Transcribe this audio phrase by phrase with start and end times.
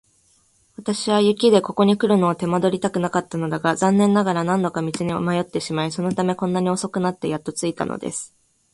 [0.77, 8.35] 私は雪でここにくるのを手間取りたくなかったのだが、残念ながら何度か道に迷ってしまい、そのためにこんなに遅くなってやっと着いたのです。